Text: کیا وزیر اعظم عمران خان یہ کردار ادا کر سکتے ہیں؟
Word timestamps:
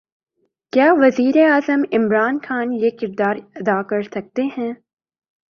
کیا 0.73 0.87
وزیر 0.99 1.37
اعظم 1.45 1.81
عمران 1.91 2.37
خان 2.47 2.73
یہ 2.73 2.89
کردار 2.89 3.35
ادا 3.55 3.81
کر 3.83 4.01
سکتے 4.01 4.43
ہیں؟ 4.57 4.73